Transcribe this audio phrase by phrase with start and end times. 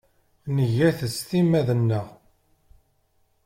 [0.55, 2.07] Nga-t s timmad-nneɣ.